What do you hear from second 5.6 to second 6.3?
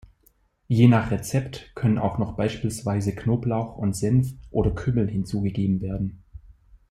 werden.